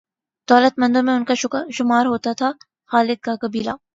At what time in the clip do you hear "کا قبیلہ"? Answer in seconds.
3.21-3.73